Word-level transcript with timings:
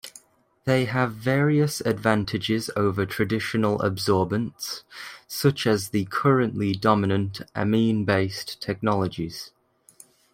They 0.65 0.85
have 0.85 1.13
various 1.13 1.79
advantages 1.81 2.71
over 2.75 3.05
traditional 3.05 3.79
absorbents, 3.83 4.83
such 5.27 5.67
as 5.67 5.89
the 5.89 6.05
currently 6.05 6.71
dominant 6.73 7.41
amine-based 7.53 8.59
technologies. 8.59 9.51